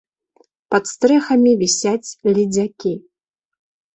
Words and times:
Пад 0.75 0.83
стрэхамі 0.93 1.51
вісяць 1.61 2.09
ледзякі. 2.37 2.93